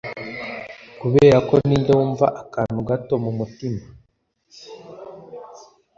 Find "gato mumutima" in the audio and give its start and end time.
2.89-3.81